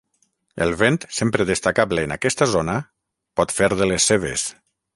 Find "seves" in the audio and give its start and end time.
4.13-4.49